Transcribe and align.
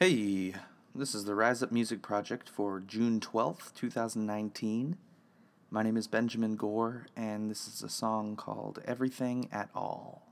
Hey, 0.00 0.54
this 0.94 1.12
is 1.12 1.24
the 1.24 1.34
Rise 1.34 1.60
Up 1.60 1.72
Music 1.72 2.02
Project 2.02 2.48
for 2.48 2.78
June 2.78 3.18
12th, 3.18 3.74
2019. 3.74 4.96
My 5.72 5.82
name 5.82 5.96
is 5.96 6.06
Benjamin 6.06 6.54
Gore, 6.54 7.08
and 7.16 7.50
this 7.50 7.66
is 7.66 7.82
a 7.82 7.88
song 7.88 8.36
called 8.36 8.78
Everything 8.84 9.48
at 9.50 9.70
All. 9.74 10.22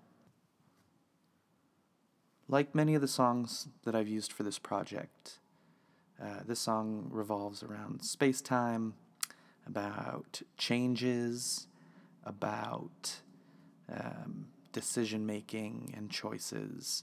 Like 2.47 2.77
many 2.77 2.95
of 2.95 3.01
the 3.01 3.09
songs 3.09 3.67
that 3.83 3.97
I've 3.97 4.07
used 4.07 4.33
for 4.33 4.45
this 4.45 4.61
project, 4.61 5.41
uh, 6.23 6.45
this 6.47 6.61
song 6.61 7.09
revolves 7.11 7.65
around 7.65 8.03
space 8.03 8.41
time, 8.41 8.95
about 9.67 10.43
changes, 10.57 11.67
about 12.25 13.17
um, 13.93 14.47
decision 14.73 15.27
making 15.27 15.93
and 15.97 16.09
choices, 16.09 17.03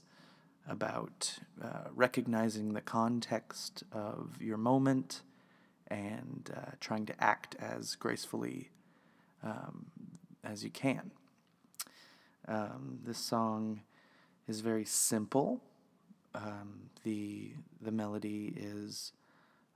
about 0.68 1.38
uh, 1.62 1.88
recognizing 1.94 2.72
the 2.72 2.80
context 2.80 3.84
of 3.92 4.40
your 4.40 4.56
moment 4.56 5.22
and 5.88 6.50
uh, 6.56 6.70
trying 6.80 7.06
to 7.06 7.22
act 7.22 7.54
as 7.58 7.94
gracefully 7.96 8.70
um, 9.42 9.86
as 10.42 10.64
you 10.64 10.70
can. 10.70 11.10
Um, 12.48 12.98
this 13.04 13.18
song 13.18 13.82
is 14.48 14.60
very 14.60 14.84
simple. 14.84 15.60
Um, 16.34 16.90
the 17.04 17.52
the 17.80 17.92
melody 17.92 18.52
is 18.56 19.12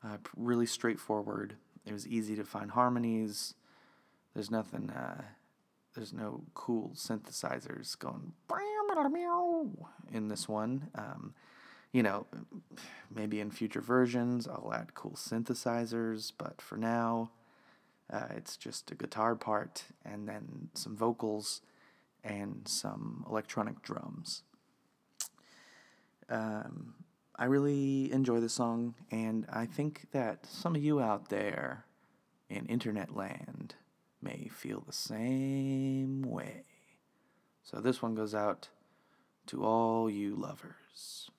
uh, 0.04 0.16
really 0.36 0.66
straightforward. 0.66 1.56
It 1.86 1.92
was 1.92 2.06
easy 2.06 2.36
to 2.36 2.44
find 2.44 2.70
harmonies. 2.70 3.54
There's 4.34 4.50
nothing. 4.50 4.90
Uh, 4.90 5.22
there's 5.94 6.12
no 6.12 6.44
cool 6.54 6.92
synthesizers 6.94 7.98
going 7.98 8.32
in 10.12 10.28
this 10.28 10.48
one. 10.48 10.88
Um, 10.94 11.34
you 11.92 12.02
know, 12.02 12.26
maybe 13.14 13.40
in 13.40 13.50
future 13.50 13.80
versions 13.80 14.46
I'll 14.46 14.72
add 14.74 14.94
cool 14.94 15.12
synthesizers, 15.12 16.32
but 16.36 16.60
for 16.60 16.76
now, 16.76 17.30
uh, 18.12 18.26
it's 18.36 18.56
just 18.56 18.90
a 18.90 18.94
guitar 18.94 19.34
part 19.34 19.84
and 20.04 20.28
then 20.28 20.68
some 20.74 20.96
vocals 20.96 21.60
and 22.24 22.66
some 22.66 23.24
electronic 23.28 23.82
drums. 23.82 24.42
Um, 26.28 26.94
I 27.36 27.44
really 27.44 28.12
enjoy 28.12 28.40
the 28.40 28.48
song, 28.48 28.94
and 29.10 29.46
I 29.50 29.66
think 29.66 30.08
that 30.12 30.44
some 30.44 30.74
of 30.74 30.82
you 30.82 31.00
out 31.00 31.28
there 31.28 31.84
in 32.50 32.66
internet 32.66 33.14
land 33.14 33.76
may 34.20 34.48
feel 34.52 34.82
the 34.84 34.92
same 34.92 36.22
way. 36.22 36.64
So 37.62 37.80
this 37.80 38.02
one 38.02 38.14
goes 38.14 38.34
out 38.34 38.68
to 39.48 39.64
all 39.64 40.10
you 40.10 40.36
lovers. 40.36 41.30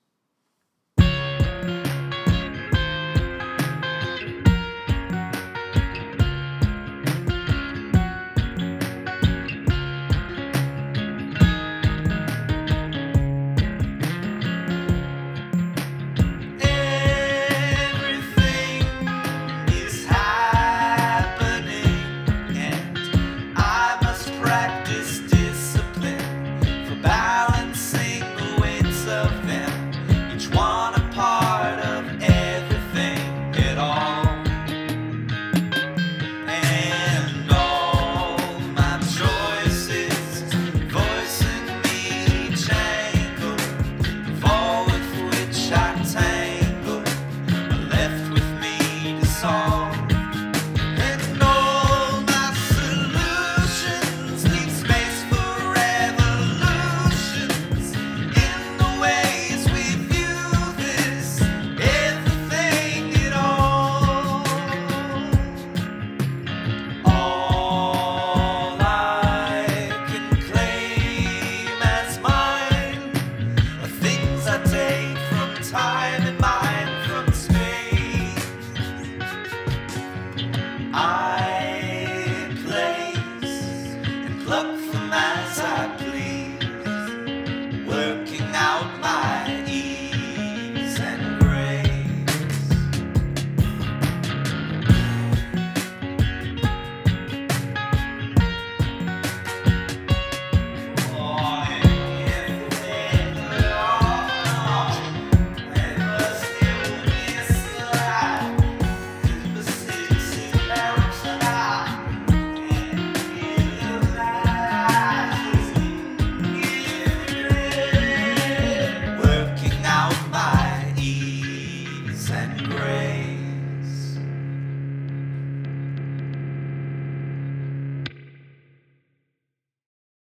high 75.80 76.39